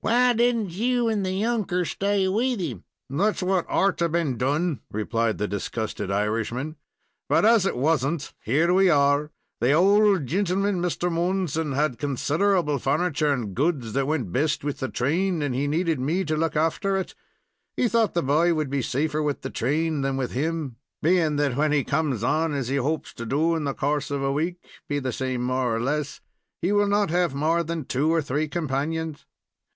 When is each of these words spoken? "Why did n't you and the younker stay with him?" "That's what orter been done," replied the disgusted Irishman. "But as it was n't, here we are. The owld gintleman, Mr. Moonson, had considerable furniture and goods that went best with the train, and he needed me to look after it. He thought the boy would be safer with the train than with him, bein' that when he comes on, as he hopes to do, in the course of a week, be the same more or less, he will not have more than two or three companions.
"Why 0.00 0.32
did 0.32 0.56
n't 0.56 0.70
you 0.72 1.06
and 1.06 1.24
the 1.24 1.30
younker 1.30 1.84
stay 1.84 2.26
with 2.26 2.58
him?" 2.58 2.82
"That's 3.08 3.40
what 3.40 3.70
orter 3.70 4.08
been 4.08 4.36
done," 4.36 4.80
replied 4.90 5.38
the 5.38 5.46
disgusted 5.46 6.10
Irishman. 6.10 6.74
"But 7.28 7.44
as 7.44 7.66
it 7.66 7.76
was 7.76 8.04
n't, 8.04 8.32
here 8.42 8.74
we 8.74 8.90
are. 8.90 9.30
The 9.60 9.74
owld 9.74 10.26
gintleman, 10.26 10.82
Mr. 10.82 11.08
Moonson, 11.08 11.70
had 11.74 11.98
considerable 12.00 12.80
furniture 12.80 13.32
and 13.32 13.54
goods 13.54 13.92
that 13.92 14.08
went 14.08 14.32
best 14.32 14.64
with 14.64 14.80
the 14.80 14.88
train, 14.88 15.40
and 15.40 15.54
he 15.54 15.68
needed 15.68 16.00
me 16.00 16.24
to 16.24 16.36
look 16.36 16.56
after 16.56 16.96
it. 16.96 17.14
He 17.76 17.86
thought 17.86 18.14
the 18.14 18.24
boy 18.24 18.54
would 18.54 18.70
be 18.70 18.82
safer 18.82 19.22
with 19.22 19.42
the 19.42 19.50
train 19.50 20.00
than 20.00 20.16
with 20.16 20.32
him, 20.32 20.78
bein' 21.00 21.36
that 21.36 21.54
when 21.54 21.70
he 21.70 21.84
comes 21.84 22.24
on, 22.24 22.54
as 22.54 22.66
he 22.66 22.74
hopes 22.74 23.14
to 23.14 23.24
do, 23.24 23.54
in 23.54 23.62
the 23.62 23.72
course 23.72 24.10
of 24.10 24.20
a 24.20 24.32
week, 24.32 24.56
be 24.88 24.98
the 24.98 25.12
same 25.12 25.42
more 25.44 25.76
or 25.76 25.80
less, 25.80 26.20
he 26.60 26.72
will 26.72 26.88
not 26.88 27.10
have 27.10 27.36
more 27.36 27.62
than 27.62 27.84
two 27.84 28.12
or 28.12 28.20
three 28.20 28.48
companions. 28.48 29.24